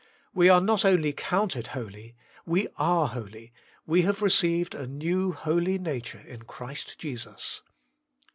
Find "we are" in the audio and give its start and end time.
0.33-0.61, 2.43-3.09